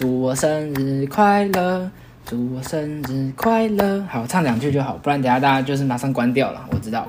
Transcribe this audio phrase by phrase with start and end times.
[0.00, 1.90] 祝我生日快乐，
[2.24, 4.02] 祝我生日快乐。
[4.08, 6.66] 好，唱两句就好，不然等下大家就是马上关掉了。
[6.72, 7.06] 我知道。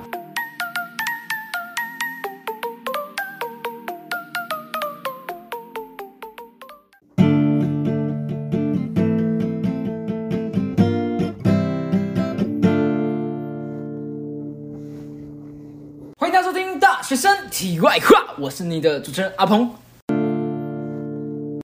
[16.18, 19.72] 欢迎大家收听《大学生体外话》，我是你的主持人阿鹏。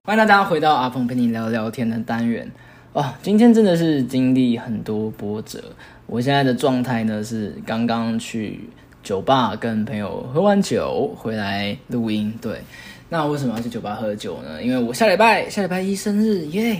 [0.07, 2.49] 欢迎大家回到阿鹏陪你聊聊天的单元
[2.93, 3.13] 哦。
[3.21, 5.61] 今天真的是经历很多波折，
[6.05, 8.69] 我现在的状态呢是刚刚去
[9.03, 12.33] 酒吧跟朋友喝完酒回来录音。
[12.41, 12.61] 对，
[13.09, 14.63] 那为什么要去酒吧喝酒呢？
[14.63, 16.79] 因为我下礼拜下礼拜一生日耶，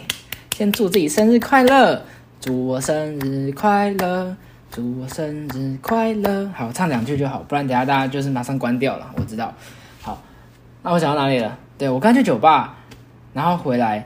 [0.55, 2.01] 先祝自己生日快乐，
[2.39, 4.37] 祝我生日快乐。
[4.71, 6.49] 祝我生日快乐！
[6.55, 9.13] 好，唱两句就好，不然等下大家就是马上关掉了。
[9.17, 9.53] 我知道。
[10.01, 10.21] 好，
[10.81, 11.57] 那我讲到哪里了？
[11.77, 12.76] 对我刚去酒吧，
[13.37, 14.03] 然后回来，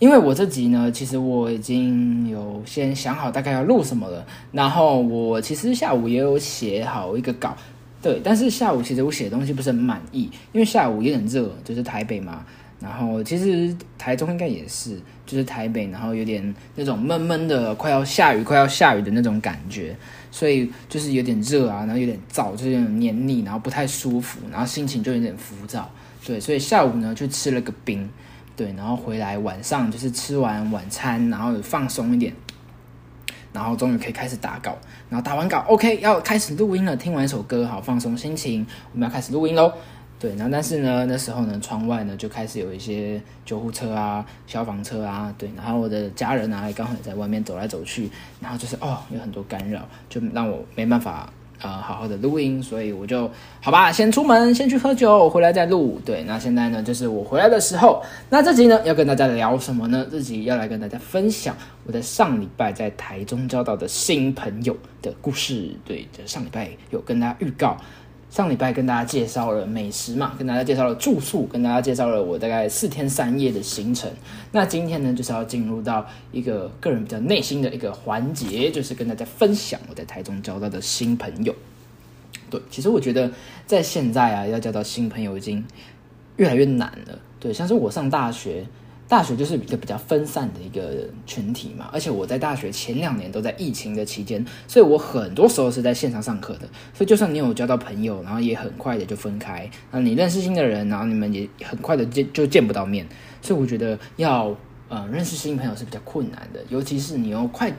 [0.00, 4.26] 因为我这集呢，其实我已经有先想好大概要录什么了。
[4.50, 7.56] 然后我其实下午也有写好一个稿，
[8.02, 12.44] 对，但是下午其实我写的东西不是很满意，因为下午也很热，就是台北嘛。
[12.80, 19.96] 然后其实台中应该也是，就是台北，然后有点那种闷闷的，快要下雨，快要下雨的那种感觉，
[20.32, 25.88] 所以就是有点热啊，然后有点燥，就是有点黏腻，然后不太舒服，然后心情就有点浮躁，
[26.26, 28.10] 对，所以下午呢就吃了个冰，
[28.56, 32.34] 对，然后回来晚上就是吃完晚餐，然后放松一点，
[33.52, 34.76] 然后终于可以开始打稿，
[35.08, 39.72] 然后打完稿，OK，要开始录音了，听完一首歌，好放松心情，我们要开始录音喽。
[40.18, 48.08] 对，然后但是呢，那时候呢，窗外呢就开始有一些救护车啊、消防车啊，对，然后我的家人啊，刚好也在外面走来走去，
[48.40, 51.28] 然后就是哦，有很多干扰，就让我没办法
[51.62, 56.00] 呃好好的录音，所以我就好吧，先出门，先去喝酒，回来再录。
[56.04, 60.06] 对，那现在呢，就是我回来的时候，那这集呢要跟大家聊什么呢？
[60.10, 65.70] 这集要来跟大家分享我在上礼拜在台中交到的新朋友的故事。
[65.84, 67.76] 对，这上礼拜有跟大家预告。
[68.32, 74.10] 上礼拜跟大家介绍了美食嘛，跟大家介绍了住宿，跟大家介绍了我大概四天三夜的行程。
[74.52, 81.54] 那今天呢，就是要进入到一个个人比较内心的一个环节，就是跟大家分享我在台中交到的新朋友。
[82.48, 83.30] 对，其实我觉得
[83.66, 85.62] 在现在啊，要交到新朋友已经
[86.38, 87.18] 越来越难了。
[87.38, 88.64] 对，像是我上大学。
[89.12, 96.60] 大学就是一个比较分散的一个群体嘛，而且我在大学前两年都在疫情的期间，所以我很多时候是在线上上课的。
[96.94, 99.68] 所以就算你有交到朋友，然后也很快的就分开。
[99.90, 103.06] 那你认识新的人，然后你们也很快的见就见不到面。
[103.42, 104.56] 所以我觉得要
[104.88, 107.70] 呃认识新朋友是比较困难的，尤其是你要快。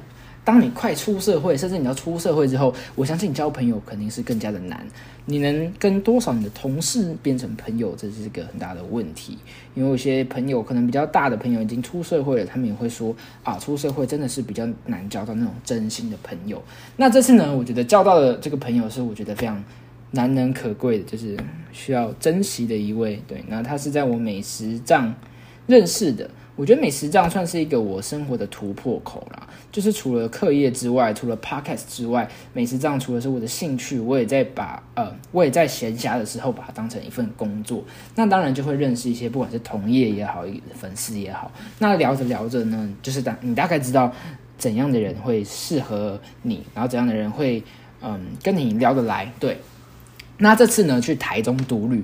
[0.45, 4.85] 当你快出社会，甚至你要出社会之后，我相信交朋友肯定是更加的难。
[5.25, 9.37] 你能跟多少你的同事变成朋友，这是一个很大的问题。
[9.73, 16.61] 因为有些朋友可能比较大的朋友已经出社会了，他们也会说啊，出社会真的是比较难交到那种真心的朋友。
[16.97, 19.63] 那这次呢，我觉得交到的这个朋友是我觉得非常
[20.11, 21.37] 难能可贵的，就是
[21.71, 23.21] 需要珍惜的一位。
[23.25, 25.15] 对，那他是在我美食账
[25.67, 26.29] 认识的。
[26.55, 29.47] 我觉得美食这样算是一个我生活的突破口啦。
[29.71, 37.83] 就是除了课业之外，除了 podcast 之外，美食这样除了是我的兴趣，我也在把呃，我也在闲暇的时候把它当成一份工作。
[38.15, 41.51] 那当然就会认识一些不管是同业也好，粉丝也好。
[41.79, 44.13] 那聊着聊着呢，就是大你大概知道
[44.57, 47.63] 怎样的人会适合你，然后怎样的人会
[48.01, 49.31] 嗯跟你聊得来。
[49.39, 49.57] 对，
[50.37, 52.03] 那这次呢去台中独旅。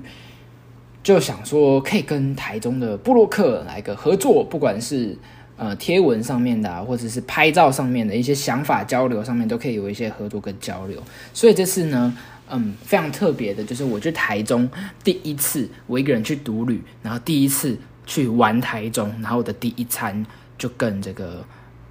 [1.02, 5.16] 就想说可以跟台中的布洛克来个合作，不管是
[5.56, 11.02] 呃贴文上面的，或者是拍照上面的一些想法交流上面，都可以有一些合作跟交流。
[11.32, 12.14] 所以这次呢，
[12.50, 14.68] 嗯，非常特别的，就是我去台中
[15.02, 17.74] 第一次，我一个人去独旅，然后第一次
[18.04, 20.24] 去玩台中，然后我的第一餐
[20.58, 21.42] 就跟这个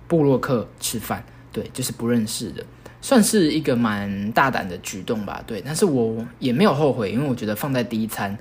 [0.08, 2.64] 布洛克吃饭，对，就是不认识的，
[3.02, 8.38] 算是一个蛮大胆的举动吧，对，但是我也没有后悔，因为我觉得放在第一餐。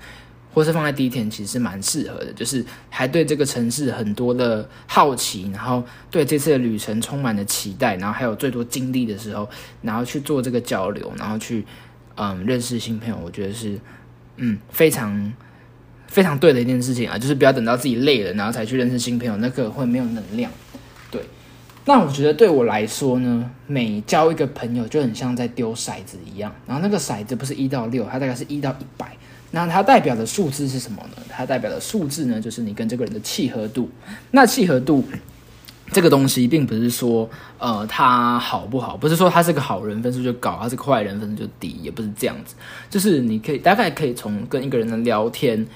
[0.58, 5.80] 或是放在第一天，其实蛮适合的，就是还对这个城市很多的好奇，然后
[6.10, 9.48] 对这次的旅程充满了期待，然后还有最多经历的时候，
[9.82, 11.64] 然后去做这个交流，然后去
[12.16, 13.78] 嗯认识新朋友，我觉得是
[14.38, 15.32] 嗯非常
[16.08, 20.50] 非常对的一件事情啊，就是不要等到自己累了，然后才去认识新朋友，那个会没有能量。
[21.08, 21.22] 对，
[21.84, 29.16] 那我觉得对我来说呢，每交一个朋友就很像在丢骰子一样，然后那个骰子不是一到六，它大概是一到一百。
[29.50, 31.22] 那它代表的数字是什么呢？
[31.28, 33.90] 它代表的数字呢，就是你跟这个人的契合度。
[34.30, 35.02] 那契合度
[35.90, 37.28] 这个东西，并不是说
[37.58, 42.54] 呃他好不好，不是说他是个好人分数就高，他是个坏人分数就低，也不是这样子。
[42.90, 45.66] 就是你可以大概可以从跟一个人的聊天，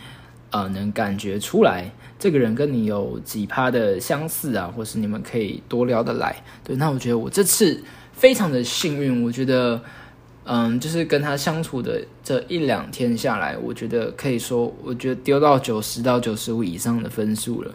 [0.51, 6.37] 呃，能感觉出来这个人跟你有几趴的相似啊，或是你们可以多聊得来。
[6.63, 7.83] 对，那我觉得我这次
[8.13, 9.81] 非常的幸运，我觉得，
[10.44, 17.73] 嗯，就是跟他相处的这一两天下来，我觉得可以说，我觉得丢到九十到九十五以上的分数了。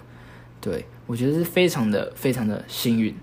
[0.60, 3.16] 对我觉得是非常的非常的幸运。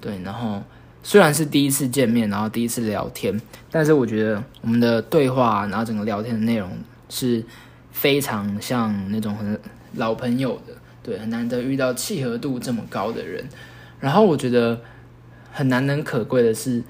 [0.00, 0.62] 对，然后
[1.02, 3.38] 虽然是第一次见面，然后第一次聊天，
[3.70, 6.70] 但是我觉得我们的对话，然后整个聊天的内容
[7.08, 7.44] 是
[7.90, 9.60] 非常像那种很
[9.94, 10.72] 老朋友的，
[11.02, 13.44] 对，很难得遇到契合度这么高的人。
[14.00, 14.80] 然后我觉得
[15.52, 16.82] 很难能可贵的是，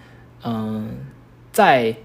[0.44, 0.88] 嗯，
[1.56, 1.96] 在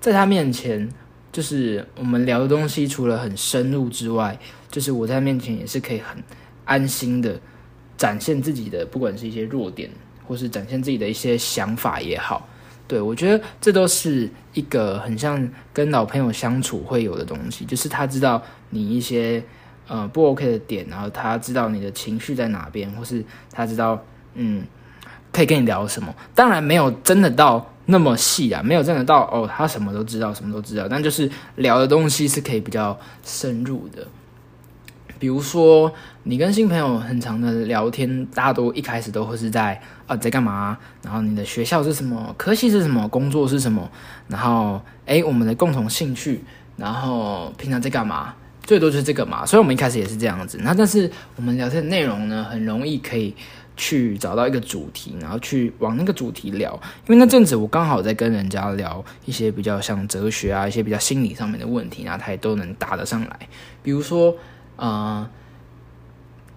[0.00, 0.86] 在他面前，
[1.32, 4.38] 就是我们聊的东西除了很深入之外，
[4.70, 6.22] 就是我在他面前也是可以很
[6.66, 7.40] 安心的
[7.96, 9.90] 展现自己的，不管是一些弱点。
[10.26, 12.46] 或是展现自己的一些想法也好，
[12.86, 19.42] 对我觉得这都是一个很像跟老朋友相处会有的东西，就是他知道你一些
[19.86, 24.62] 呃不 OK 的点，然后他知道你的情绪在哪边，或是他知道嗯
[25.32, 26.14] 可以跟你聊什么。
[26.34, 34.06] 当然没有真的到那么细啊，没有真的到哦他什么都知道，什么都知道，但就是聊的东西是可以比较深入的。
[35.18, 35.90] 比如说，
[36.24, 40.76] 你跟新朋友很长的聊天，大多一开始都会是在啊在干嘛？
[41.02, 42.34] 然后你的学校是什么？
[42.36, 43.08] 科系是什么？
[43.08, 43.90] 工作是什么？
[44.28, 46.44] 然后诶，我们的共同兴趣，
[46.76, 48.34] 然后平常在干嘛？
[48.62, 49.46] 最多就是这个嘛。
[49.46, 50.60] 所以我们一开始也是这样子。
[50.62, 53.34] 那但是我们聊天内容呢，很容易可以
[53.78, 56.78] 去找到一个主题，然后去往那个主题聊。
[57.06, 63.48] 因为那阵子我刚好在跟人家聊一些比较像哲学啊，一些比较心理上面的问题，然后他也都能答得上来。
[63.82, 64.36] 比如说。
[64.76, 65.28] 啊，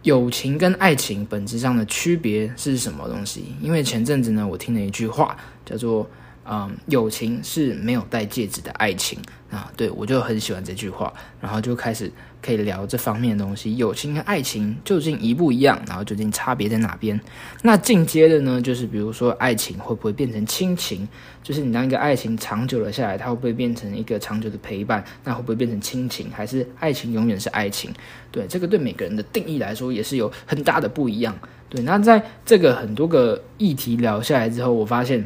[0.04, 3.56] 友情跟爱情本质上的区别是什么东西？
[3.60, 5.36] 因为前阵子呢，我听了一句话，
[5.66, 6.08] 叫做。
[6.44, 9.20] 嗯，友情是没有戴戒指的爱情
[9.52, 12.12] 啊，对我就很喜欢这句话，然后就开始
[12.42, 13.78] 可以聊这方面的东西。
[13.78, 15.80] 友情跟爱情究竟一不一样？
[15.88, 17.20] 然后究竟差别在哪边？
[17.62, 21.08] 那进阶的呢，就是比如说爱情会不会变成亲情？
[21.44, 25.06] 就是你当一个爱情长久了下来，它会不会变成一个长久的陪伴？
[25.24, 26.28] 那会不会变成亲情？
[26.32, 27.94] 还是爱情永远是爱情？
[28.32, 31.38] 对，这个对每个人的定义来说也是有很大的不一样。
[31.70, 35.24] 对，那在这个很多个议题聊下来之后，我发现。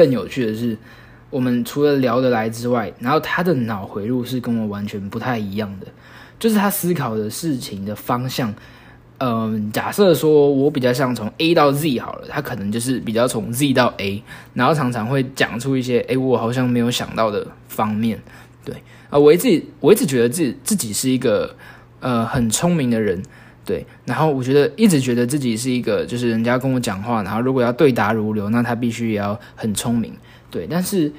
[0.00, 0.74] 更有趣的是，
[1.28, 5.86] 我们除了聊得来之外，然后他的脑回路是跟我完全不太一样的，
[6.38, 8.54] 就是他思考的事情的方向。
[9.18, 14.22] 嗯，假设说我比较像从 A 到 Z 好了，他可能就是比较从 Z 到 A，
[14.54, 18.18] 然后常常会讲出一些哎，我好像没有想到的方面。
[18.64, 18.74] 对
[19.10, 21.54] 啊，我一直我一直觉得自己自己是一个
[22.00, 23.22] 呃很聪明的人。
[23.70, 30.12] 对，然后我觉得一直觉得自己是一个，就是人家跟我讲话，然后如果要对答如流，那他必须也要很聪明。
[30.50, 31.12] 对，但是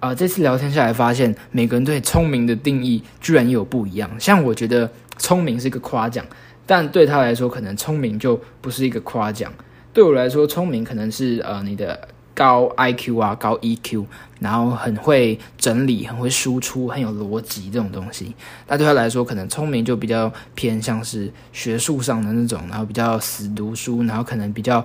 [0.00, 4.10] 啊，这次聊天下来发现，每个人对聪明的定义居然也有不一样。
[4.18, 6.26] 像我觉得聪明是一个夸奖，
[6.66, 9.52] 但对他来说，可能聪明就不是一个夸奖。
[9.92, 12.08] 对我来说，聪明可能是呃你的。
[12.42, 14.04] 高 IQ 啊，高 EQ，
[14.40, 18.34] 然后很会整理，很会输出，很有逻辑这种东西。
[18.66, 24.84] 那对他来说，可能聪明就比较偏向是学术上的那种，然后比较死读书，然后可能比较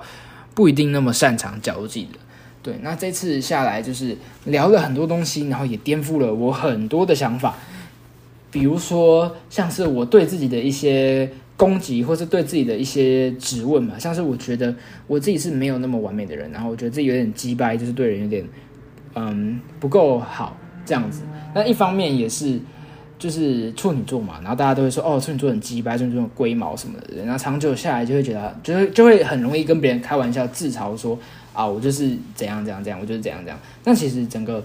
[0.53, 2.19] 不一定那么擅长交际的。
[2.61, 4.15] 对，那这次下来就是
[4.45, 7.55] 聊了很多东西，然后也颠覆了我很多的想法。
[8.51, 11.29] 比如说，像是我对自己的一些。
[11.57, 14.71] 攻击或是对自己的一些质问嘛，像是我觉得
[15.07, 18.45] 我自己是没有那么完美的人，然后我觉得自己有点鸡掰，就是对人有点
[19.15, 20.55] 嗯不够好
[20.85, 21.23] 这样子。
[21.55, 22.59] 那一方面也是
[23.17, 31.17] 就是处女座嘛，然后大家都会说哦处女座很鸡掰，处女座龟毛什么的，然后长久下来就会觉得就是就会很容易跟别人开玩笑自嘲说
[31.53, 33.59] 啊我就是怎样怎样怎样，我就是怎样怎样。
[33.83, 34.63] 但其实整个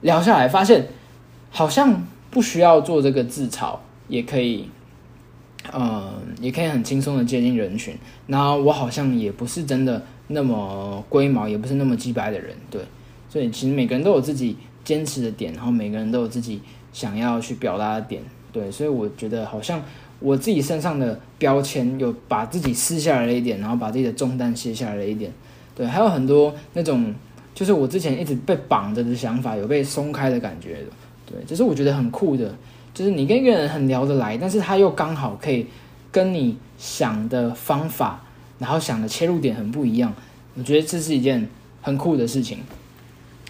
[0.00, 0.88] 聊下来发现
[1.50, 3.76] 好像不需要做这个自嘲
[4.08, 4.68] 也可以。
[5.72, 7.94] 呃，也可以很轻松的接近人群。
[8.26, 12.80] 然后我好像也不是真的那么龟毛，也不是那么鸡白的人，对。
[13.28, 16.62] 所以其实每个人都有自己坚持的点，然后每个人都有自己
[16.94, 18.70] 想要去表达的点，对。
[18.70, 19.80] 所以我觉得好像
[20.18, 25.30] 我自己身上的标签有把自己撕下来了一点，然后把自己的重担卸下来了一点，
[25.76, 25.86] 对。
[25.86, 27.14] 还有很多那种
[27.54, 30.78] 就是我之前一直被绑着的想法有被松开的感觉，
[31.30, 31.42] 对。
[31.46, 32.54] 这是我觉得很酷的。
[32.92, 35.64] 就是你跟一个人很聊得来，但是他又刚好可以
[36.10, 38.20] 跟你想的方法，
[38.58, 40.12] 然后想的切入点很不一样。
[40.56, 41.48] 我觉得这是一件
[41.80, 42.58] 很酷的事情。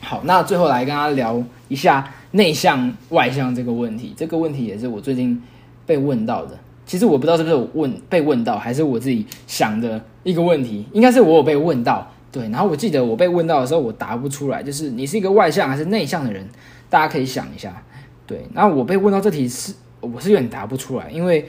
[0.02, 4.12] 好，那最后来跟他聊一下内向外向这个问题。
[4.14, 5.42] 这个问题也是我最近
[5.86, 6.58] 被问到的。
[6.84, 10.84] 其实我不知道是不是我问被问到，还是我自己想的一个问题。
[10.92, 12.42] 应该是我有被问到，对。
[12.50, 16.46] 然后我记得我被问到的时候，我答不出来，就是你是一个外向还是内向的人？
[16.90, 17.82] 大家可以想一下。
[18.26, 21.48] 对，那我被问到这题是，我是有点答不出来，因为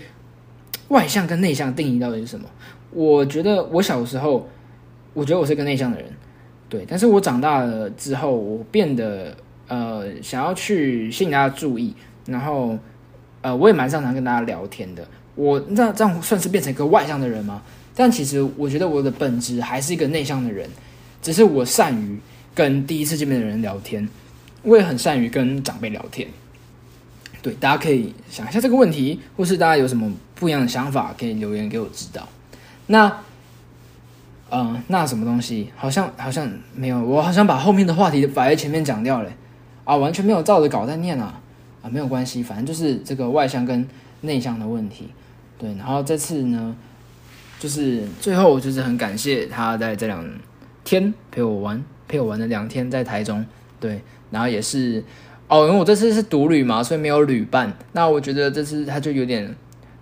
[0.87, 2.45] 外向跟内向定义到底是什么？
[2.91, 4.47] 我觉得我小时候，
[5.13, 6.07] 我觉得我是个内向的人，
[6.69, 6.85] 对。
[6.87, 9.35] 但是我长大了之后，我变得
[9.67, 11.93] 呃想要去吸引大家注意，
[12.25, 12.77] 然后
[13.41, 15.07] 呃我也蛮擅长跟大家聊天的。
[15.35, 17.61] 我那这样算是变成一个外向的人吗？
[17.95, 20.67] 但其实我觉得我的本质还是一个内向的人，
[21.21, 22.19] 只是我善于
[22.53, 24.07] 跟第一次见面的人聊天，
[24.63, 26.27] 我也很善于跟长辈聊天。
[27.41, 32.27] 对，大家可以想一下这个问题，或是大家有什么不一样的想法，可以留言给我知道。
[32.85, 33.11] 那，
[34.51, 35.71] 嗯，那什么东西？
[35.75, 39.31] 好像好像没有，我好像把后面的话题摆在前面讲掉了，
[39.85, 41.41] 啊，完全没有照着稿在念啊，
[41.81, 43.87] 啊，没有关系，反正就是这个外向跟
[44.21, 45.09] 内向的问题。
[45.57, 46.75] 对，然后这次呢，
[47.59, 50.23] 就是最后就是很感谢他在这两
[50.83, 53.43] 天陪我玩，陪我玩了两天在台中，
[53.81, 55.03] 对，然后也是。
[55.53, 57.73] 哦，因为我这次是独旅嘛，所以没有旅伴。
[57.91, 59.53] 那我觉得这次他就有点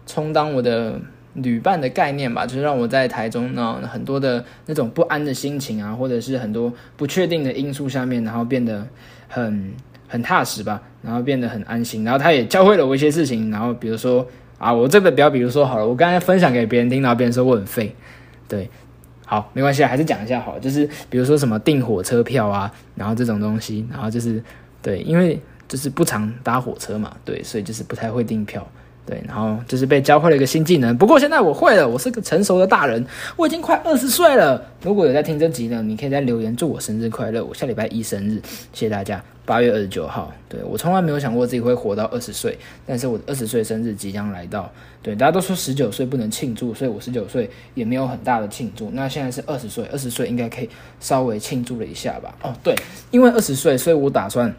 [0.06, 1.02] 充当我的
[1.34, 8.86] 旅伴的概念吧，就是让我在台中呢很多的那种不安的心情啊，或者是很多不确定的因素下面，然后变得
[9.28, 9.74] 很
[10.08, 12.04] 很踏实吧，然后变得很安心。
[12.04, 14.24] 然后他也教会了我一些事情，然后比如说
[14.60, 17.96] 啊，我这个不要，比如说好了，我刚才分享给别人听，然后别人说我很废，
[18.48, 18.70] 对，
[19.30, 24.44] 好，没关系，还是讲一下好，就是比如说什么订火车票啊，然后这种东西，然后就是。
[24.82, 28.66] 对，因为就是不常搭火车嘛，对，所以就是不太会订票，
[29.10, 30.96] 对，然后就是被教会了一个新技能。
[30.96, 33.04] 不过现在我会了，我是个成熟的大人，
[33.36, 34.64] 我已经快二十岁了。
[34.84, 38.36] 如果有在听这集呢，你可以在留言祝我生日快乐，我下礼拜一生日，
[38.72, 39.20] 谢谢大家。
[39.48, 44.72] 八月二十九号，对我从来没有想过自己会活到二十岁，但是我的二十岁生日即将来到。
[45.02, 48.92] 对，大家都说十九岁不能庆祝，所以我十九岁也没有很大的庆祝。
[48.92, 52.36] 那现在是二十岁，二十岁应该可以稍微庆祝了一下吧？
[52.44, 52.76] 哦，对，
[53.10, 54.54] 因为二十岁，所以我打算。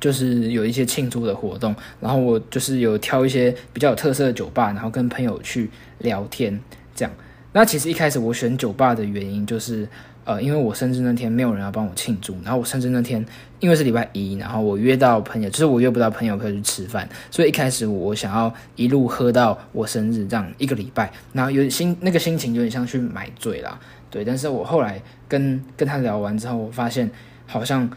[0.00, 6.58] 就是有一些庆祝的活动，然后我就是有挑一些比较有特色的酒吧，然后跟朋友去聊天，
[6.94, 7.12] 这样。
[7.52, 9.86] 那其实一开始我选酒吧的原因就是，
[10.24, 13.24] 呃，因为我生日那天没有人要帮我庆祝，然后我生日那天
[13.58, 23.78] 因为是礼拜一，然后我约到朋友，就是我约不到朋友可以去吃饭，所以一开始我想要一路喝到我生日这样一个礼拜，然后有心那个心情有点像去买醉啦，
[24.10, 24.24] 对。
[24.24, 27.10] 但是我后来跟跟他聊完之后，我发现
[27.46, 27.90] 好像。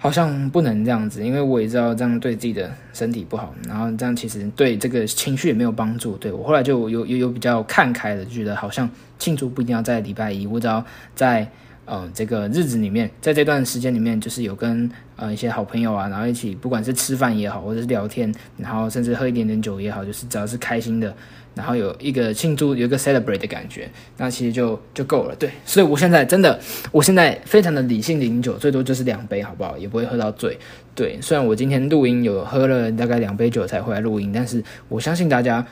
[0.00, 6.16] 好像不能这样子，因为我也知道这样对自己的身体不好，然后这样其实对这个情绪也没有帮助。
[6.18, 8.88] 对我后来就有有有比较看开了，就觉得好像
[9.18, 10.84] 庆祝不一定要在礼拜一，我只要
[11.16, 11.50] 在
[11.88, 21.12] 呃这个日子里面，在这段时间里面，就是有跟呃一些好朋友啊，然后一起不管是吃饭也好，或者是聊天，然后甚至喝一点点酒也好，就是只要是开心的。
[21.54, 25.34] 然后有一个庆祝，有一个 celebrate 的感觉，那其实就就够了。
[25.34, 26.56] 对，所以我现在真的，
[26.92, 29.76] 我现在非常的理性饮酒，最多就是两杯，好不好？
[29.76, 30.56] 也不会喝到醉。
[30.94, 35.66] 对，虽然我今天录音有喝了大概两杯酒才回来录音，但是我相信大家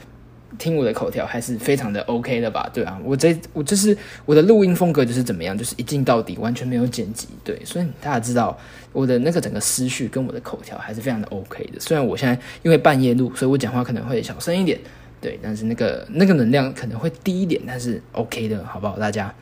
[0.58, 2.70] 听我的口条还是非常的 OK 的吧？
[2.72, 7.28] 对啊，我这我就是我的录音风格就是怎么样，就是一镜到底，完全没有剪辑。
[7.44, 8.56] 对，所以大家知道
[8.92, 11.80] 我的那个整个思绪跟我的口条还是非常的 OK 的。
[11.80, 14.78] 虽然我现在因为半夜录，所以我讲话可能会小声一点。
[15.20, 18.98] 对，但是那个那个能量可能会低一点，但是 OK 的，好不好？
[18.98, 19.34] 大家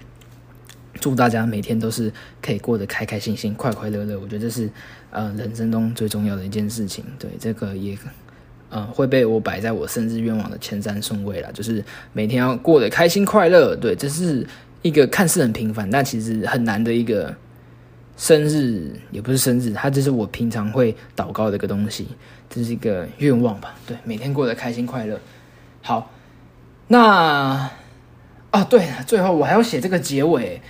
[1.01, 4.19] 祝大家每天都是可以过得开开心心、快快乐乐。
[4.19, 4.71] 我觉得这是
[5.11, 7.05] 呃人生中最重要的一件事情。
[7.19, 7.99] 对，这个也
[8.75, 13.77] 嗯会被我摆在我生日愿望的前三顺位了，就是每天要过得开心快乐。
[13.77, 14.45] 对，这是
[14.83, 17.33] 一个看似很平凡，但其实很难的一个
[18.17, 22.09] 生日，也不是生日，它就是我平常会祷告的一个东西，
[22.51, 23.75] 这是一个愿望吧。
[23.87, 25.19] 对，每天过得开心快乐。
[25.81, 26.11] 好，
[26.89, 27.71] 那
[28.51, 30.61] 啊，对，最后我还要写这个结尾，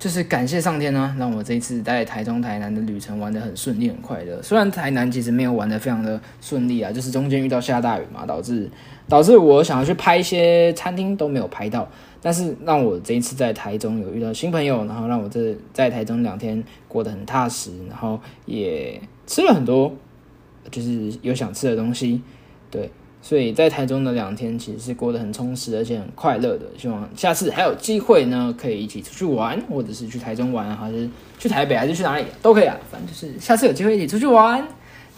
[0.00, 4.42] 就是感谢上天呢，让我这一次在台中、台南的旅程玩的很顺利、很快乐。
[4.42, 8.66] 虽然台南其实没有玩的非常的顺利啊，就是中间遇到下大雨嘛，导致
[9.06, 11.86] 导致我想要去拍一些餐厅都没有拍到。
[12.22, 19.94] 但是让我这一次在台中有遇到新朋友，然后让我这在台中两天过得很踏实，然后也吃了很多，
[20.70, 22.22] 就是有想吃的东西，
[22.70, 22.90] 对。
[23.22, 26.66] 所以在台中的两天其实是过得很充实，而且很快乐的。
[26.78, 31.08] 希望下次还有机会呢，可以一起出去玩，或者是去台中玩，还是
[31.38, 32.76] 去台北，还是去哪里都可以啊。
[32.90, 34.66] 反正就是下次有机会一起出去玩。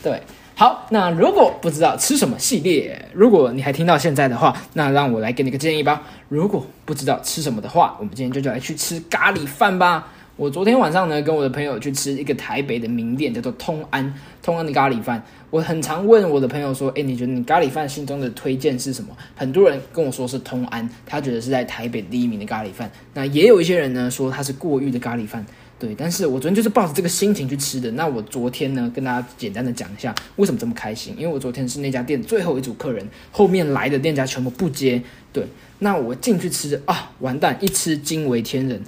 [0.02, 0.20] 对，
[0.56, 6.02] 好，那如果不知道吃什么系列，如果你还听到现在的话，那让我来给你个建议吧。
[6.28, 10.08] 如果不知道吃什么的话，我们今天就就来去吃咖喱饭吧。
[10.42, 14.12] 我昨天晚上呢，跟我的朋友去吃一个台北的名店，叫做通安。
[14.42, 22.90] 通安的咖喱饭，我很常问我的朋友说：“诶，你觉得你咖喱饭心中的推荐是什么？”很多人跟我说是通安，他觉得是在台北第一名的咖喱饭。
[23.14, 25.46] 那也有一些人呢说他是过誉的咖喱饭。
[25.78, 27.88] 对，但是我昨天就是抱着这个心情去吃的。
[27.92, 35.00] 那我昨天呢，跟大家简单的讲一下为什么这么开心，因为我昨天是那家店最后一组客人，后面来的店家全部不接。
[35.32, 35.46] 对，
[35.78, 38.82] 那我进去吃啊，完蛋，一吃惊为天人，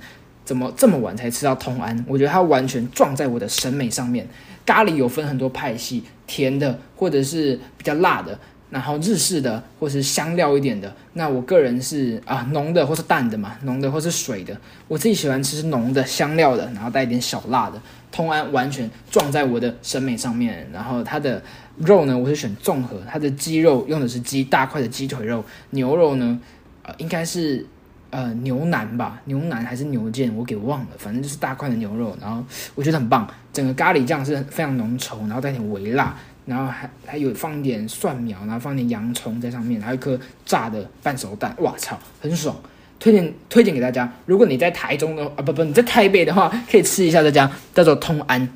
[0.45, 2.05] 怎么这么晚才吃到通安？
[2.09, 4.27] 我觉得它完全撞在我的审美上面。
[4.67, 8.39] 咖喱有分很多派系，甜的或者是比较辣的。
[8.71, 14.59] 然后日式的或是香料一点的，那我个人是啊浓的或是淡的嘛，浓的或是水的，
[14.89, 17.81] 我自己喜欢吃浓的香料的，然后带一点小辣的。
[18.11, 21.41] 通安完全撞在我的审美上面，然后它的
[21.77, 26.41] 肉呢，我是选综合，它的鸡肉用的是鸡大块的鸡腿肉，牛肉呢，
[26.83, 27.65] 呃应该是
[28.15, 32.45] 呃牛腩吧，牛腩还是牛腱，我给忘了，反正就是大块的牛肉，然后
[32.77, 36.17] 我觉得很棒，整个咖喱酱是非常浓稠，然后带点微辣。
[36.47, 42.55] 然后还还有放点蒜苗，然后放点洋葱在上面，还有一颗炸的半熟蛋，哇操，很爽！
[43.01, 44.13] 推荐推荐给大家。
[44.27, 48.47] 如果你在台中的啊不不你在台北的话，可以吃一下这家叫做通安，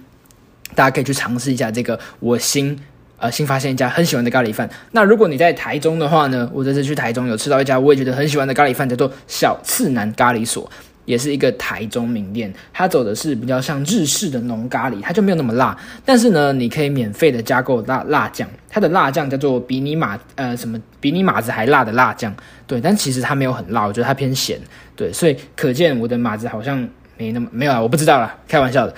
[0.75, 2.79] 大家可以去尝试一下这个我新
[3.19, 4.69] 呃新发现一家很喜欢的咖喱饭。
[4.93, 10.71] 那如果你在台中的话呢，我这次去台中有吃到一家我也觉得很喜欢的咖喱饭，叫做小次南咖喱所。
[11.05, 15.75] 也是一个台中名店，它走的是比较像日式的浓咖喱，它就没有那么辣。
[16.05, 22.31] 但是呢，你可以免费的加购辣辣酱，它的辣酱叫做比你马呃什么比你马子还辣的辣酱，
[22.67, 24.61] 对，但其实它没有很辣，我觉得它偏咸，
[24.95, 28.95] 对，所以可见我的马子好像没那么没有啊，我不知道了，开玩笑的。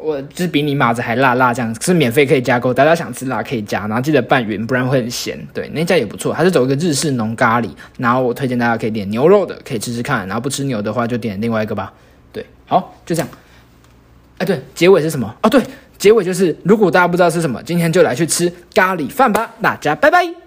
[0.00, 5.38] 我就是比你码子还辣辣，这样是免费可以加购，大家想吃辣可以加，然后记得拌匀，不然会很咸。
[5.52, 11.92] 对，那家也不错，它是走一个日式浓咖喱，然后我推荐大家可以点牛肉的，可以吃吃看，然后不吃牛的话就点另外一个吧。
[12.32, 13.28] 对，好，就这样。
[14.38, 15.34] 哎，对，结尾是什么？
[15.42, 15.62] 哦，对，
[15.98, 20.45] 结尾就是如果大家不知道是什么，今天就来去吃咖喱饭吧，大家拜拜。